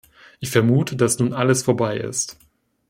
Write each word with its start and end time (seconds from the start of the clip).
Ich 0.39 0.49
vermute, 0.49 0.95
dass 0.95 1.19
nun 1.19 1.31
alles 1.31 1.61
vorbei 1.61 1.97
ist. 1.97 2.39